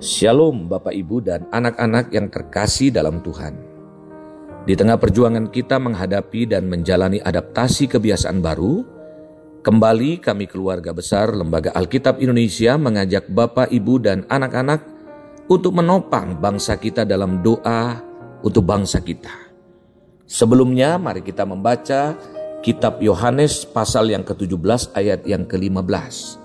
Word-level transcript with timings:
Shalom 0.00 0.64
Bapak 0.64 0.96
Ibu 0.96 1.20
dan 1.20 1.44
anak-anak 1.52 2.08
yang 2.08 2.32
terkasih 2.32 2.88
dalam 2.88 3.20
Tuhan. 3.20 3.52
Di 4.64 4.72
tengah 4.72 4.96
perjuangan 4.96 5.52
kita 5.52 5.76
menghadapi 5.76 6.48
dan 6.48 6.72
menjalani 6.72 7.20
adaptasi 7.20 7.84
kebiasaan 7.84 8.40
baru, 8.40 8.80
kembali 9.60 10.24
kami 10.24 10.48
keluarga 10.48 10.96
besar 10.96 11.36
Lembaga 11.36 11.76
Alkitab 11.76 12.16
Indonesia 12.16 12.80
mengajak 12.80 13.28
Bapak, 13.28 13.68
Ibu, 13.68 14.00
dan 14.00 14.24
anak-anak 14.24 14.80
untuk 15.52 15.76
menopang 15.76 16.40
bangsa 16.40 16.80
kita 16.80 17.04
dalam 17.04 17.44
doa 17.44 18.00
untuk 18.40 18.64
bangsa 18.64 19.04
kita. 19.04 19.52
Sebelumnya 20.24 20.96
mari 20.96 21.20
kita 21.20 21.44
membaca 21.44 22.16
kitab 22.64 23.04
Yohanes 23.04 23.68
pasal 23.68 24.08
yang 24.08 24.24
ke-17 24.24 24.96
ayat 24.96 25.28
yang 25.28 25.44
ke-15. 25.44 26.39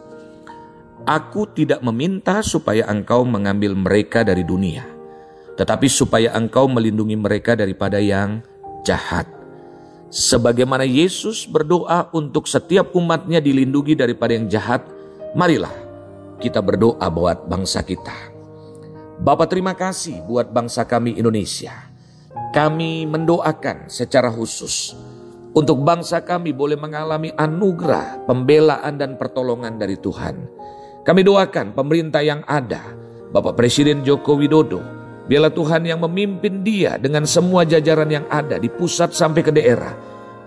Aku 1.05 1.45
tidak 1.45 1.85
meminta 1.85 2.41
supaya 2.41 2.89
engkau 2.89 3.21
mengambil 3.29 3.77
mereka 3.77 4.25
dari 4.25 4.41
dunia, 4.41 4.89
tetapi 5.53 5.85
supaya 5.85 6.33
engkau 6.33 6.65
melindungi 6.65 7.13
mereka 7.13 7.53
daripada 7.53 8.01
yang 8.01 8.41
jahat. 8.81 9.29
Sebagaimana 10.09 10.81
Yesus 10.81 11.45
berdoa 11.45 12.09
untuk 12.09 12.49
setiap 12.49 12.97
umatnya 12.97 13.37
dilindungi 13.37 13.93
daripada 13.93 14.33
yang 14.33 14.49
jahat, 14.49 14.81
marilah 15.37 15.73
kita 16.41 16.57
berdoa 16.65 17.05
buat 17.13 17.45
bangsa 17.45 17.85
kita. 17.85 18.33
Bapak 19.21 19.53
terima 19.53 19.77
kasih 19.77 20.25
buat 20.25 20.49
bangsa 20.49 20.89
kami 20.89 21.21
Indonesia. 21.21 21.85
Kami 22.49 23.05
mendoakan 23.05 23.93
secara 23.93 24.33
khusus 24.33 24.97
untuk 25.55 25.85
bangsa 25.85 26.19
kami 26.19 26.51
boleh 26.51 26.75
mengalami 26.75 27.31
anugerah, 27.31 28.27
pembelaan 28.27 28.99
dan 28.99 29.21
pertolongan 29.21 29.79
dari 29.79 29.95
Tuhan. 29.95 30.35
Kami 31.05 31.21
doakan 31.21 31.77
pemerintah 31.77 32.25
yang 32.25 32.41
ada, 32.49 32.81
Bapak 33.29 33.53
Presiden 33.53 34.01
Joko 34.01 34.41
Widodo, 34.41 34.81
biarlah 35.29 35.53
Tuhan 35.53 35.85
yang 35.85 36.01
memimpin 36.01 36.65
dia 36.65 36.97
dengan 36.97 37.29
semua 37.29 37.61
jajaran 37.61 38.09
yang 38.09 38.25
ada 38.25 38.57
di 38.57 38.73
pusat 38.73 39.13
sampai 39.13 39.45
ke 39.45 39.53
daerah, 39.53 39.93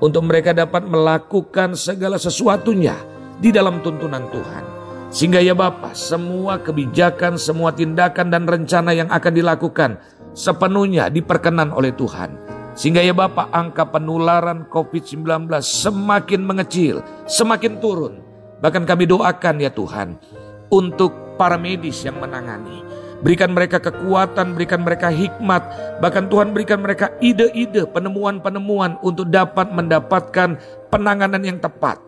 untuk 0.02 0.26
mereka 0.26 0.50
dapat 0.50 0.82
melakukan 0.82 1.78
segala 1.78 2.18
sesuatunya 2.18 2.98
di 3.38 3.54
dalam 3.54 3.78
tuntunan 3.86 4.26
Tuhan. 4.34 4.64
Sehingga 5.14 5.38
ya 5.38 5.54
Bapak, 5.54 5.94
semua 5.94 6.58
kebijakan, 6.58 7.38
semua 7.38 7.70
tindakan 7.70 8.26
dan 8.26 8.42
rencana 8.50 8.90
yang 8.90 9.06
akan 9.14 9.32
dilakukan 9.38 10.02
sepenuhnya 10.34 11.06
diperkenan 11.06 11.70
oleh 11.70 11.94
Tuhan. 11.94 12.34
Sehingga 12.74 12.98
ya 12.98 13.14
Bapak, 13.14 13.54
angka 13.54 13.94
penularan 13.94 14.66
COVID-19 14.66 15.22
semakin 15.62 16.42
mengecil, 16.42 16.98
semakin 17.30 17.78
turun. 17.78 18.26
Bahkan 18.58 18.90
kami 18.90 19.06
doakan 19.06 19.62
ya 19.62 19.70
Tuhan, 19.70 20.18
untuk 20.68 21.36
para 21.40 21.56
medis 21.56 22.02
yang 22.04 22.18
menangani. 22.20 22.84
Berikan 23.18 23.50
mereka 23.50 23.82
kekuatan, 23.82 24.54
berikan 24.54 24.86
mereka 24.86 25.10
hikmat, 25.10 25.62
bahkan 25.98 26.30
Tuhan 26.30 26.54
berikan 26.54 26.78
mereka 26.78 27.10
ide-ide, 27.18 27.82
penemuan-penemuan 27.90 29.02
untuk 29.02 29.26
dapat 29.26 29.74
mendapatkan 29.74 30.54
penanganan 30.86 31.42
yang 31.42 31.58
tepat. 31.58 31.98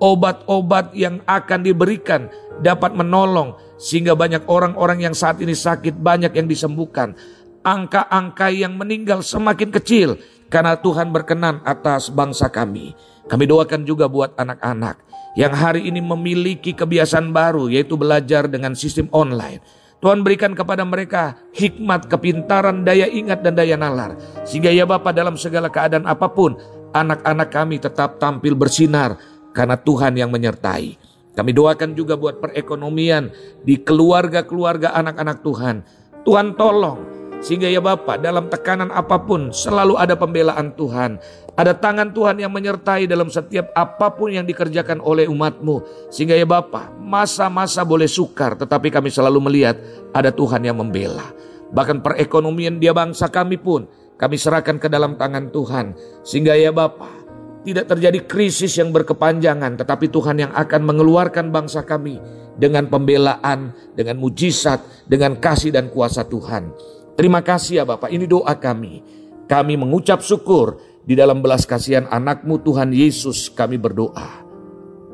Obat-obat 0.00 0.96
yang 0.96 1.20
akan 1.28 1.60
diberikan 1.60 2.30
dapat 2.62 2.96
menolong 2.96 3.58
sehingga 3.76 4.16
banyak 4.16 4.48
orang-orang 4.48 5.04
yang 5.10 5.12
saat 5.12 5.42
ini 5.44 5.52
sakit 5.52 5.98
banyak 5.98 6.32
yang 6.32 6.48
disembuhkan. 6.48 7.12
Angka-angka 7.60 8.48
yang 8.48 8.80
meninggal 8.80 9.20
semakin 9.20 9.68
kecil 9.68 10.16
karena 10.50 10.76
Tuhan 10.76 11.14
berkenan 11.14 11.62
atas 11.62 12.10
bangsa 12.10 12.50
kami. 12.50 12.92
Kami 13.30 13.46
doakan 13.46 13.86
juga 13.86 14.10
buat 14.10 14.34
anak-anak 14.34 14.98
yang 15.38 15.54
hari 15.54 15.86
ini 15.86 16.02
memiliki 16.02 16.74
kebiasaan 16.74 17.30
baru 17.30 17.70
yaitu 17.70 17.94
belajar 17.94 18.50
dengan 18.50 18.74
sistem 18.74 19.06
online. 19.14 19.62
Tuhan 20.00 20.24
berikan 20.24 20.56
kepada 20.56 20.80
mereka 20.82 21.36
hikmat, 21.52 22.08
kepintaran, 22.08 22.82
daya 22.82 23.04
ingat 23.04 23.44
dan 23.44 23.52
daya 23.52 23.76
nalar. 23.76 24.16
Sehingga 24.48 24.72
ya 24.72 24.88
Bapak 24.88 25.12
dalam 25.12 25.36
segala 25.36 25.68
keadaan 25.68 26.08
apa 26.08 26.24
pun, 26.32 26.56
anak-anak 26.96 27.48
kami 27.52 27.76
tetap 27.78 28.16
tampil 28.16 28.56
bersinar 28.56 29.20
karena 29.52 29.76
Tuhan 29.76 30.16
yang 30.16 30.32
menyertai. 30.32 30.96
Kami 31.36 31.50
doakan 31.52 31.92
juga 31.94 32.16
buat 32.16 32.40
perekonomian 32.40 33.28
di 33.62 33.76
keluarga-keluarga 33.76 34.96
anak-anak 34.96 35.44
Tuhan. 35.44 35.76
Tuhan 36.24 36.56
tolong 36.56 37.09
sehingga 37.40 37.72
ya 37.72 37.80
Bapak 37.80 38.20
dalam 38.20 38.52
tekanan 38.52 38.92
apa 38.92 39.16
pun 39.16 39.48
selalu 39.48 39.96
ada 39.96 40.12
pembelaan 40.12 40.76
Tuhan. 40.76 41.16
Ada 41.56 41.76
tangan 41.76 42.12
Tuhan 42.12 42.40
yang 42.40 42.52
menyertai 42.52 43.08
dalam 43.08 43.32
setiap 43.32 43.72
apa 43.72 44.12
pun 44.12 44.32
yang 44.32 44.44
dikerjakan 44.44 45.00
oleh 45.00 45.24
umatmu. 45.24 46.08
Sehingga 46.12 46.36
ya 46.36 46.44
Bapak 46.44 47.00
masa-masa 47.00 47.80
boleh 47.80 48.08
sukar 48.08 48.60
tetapi 48.60 48.92
kami 48.92 49.08
selalu 49.08 49.40
melihat 49.40 49.80
ada 50.12 50.28
Tuhan 50.28 50.68
yang 50.68 50.76
membela. 50.76 51.32
Bahkan 51.72 52.04
perekonomian 52.04 52.76
dia 52.76 52.92
bangsa 52.92 53.32
kami 53.32 53.56
pun 53.56 53.88
kami 54.20 54.36
serahkan 54.36 54.76
ke 54.76 54.92
dalam 54.92 55.16
tangan 55.16 55.48
Tuhan. 55.48 55.96
Sehingga 56.20 56.52
ya 56.60 56.76
Bapak 56.76 57.24
tidak 57.64 57.88
terjadi 57.88 58.20
krisis 58.24 58.76
yang 58.76 58.92
berkepanjangan 58.92 59.80
tetapi 59.80 60.12
Tuhan 60.12 60.44
yang 60.44 60.52
akan 60.52 60.80
mengeluarkan 60.84 61.48
bangsa 61.52 61.84
kami 61.88 62.20
dengan 62.60 62.88
pembelaan, 62.92 63.72
dengan 63.96 64.20
mujizat, 64.20 64.84
dengan 65.08 65.40
kasih 65.40 65.72
dan 65.72 65.88
kuasa 65.88 66.28
Tuhan. 66.28 66.72
Terima 67.16 67.40
kasih 67.40 67.82
ya 67.82 67.84
Bapak, 67.88 68.12
ini 68.12 68.28
doa 68.28 68.52
kami. 68.56 69.02
Kami 69.50 69.74
mengucap 69.74 70.22
syukur 70.22 70.78
di 71.02 71.18
dalam 71.18 71.42
belas 71.42 71.66
kasihan 71.66 72.06
anakmu 72.06 72.62
Tuhan 72.62 72.94
Yesus 72.94 73.50
kami 73.50 73.80
berdoa. 73.80 74.46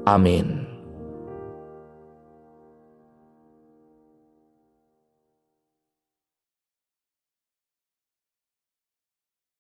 Amin. 0.05 0.66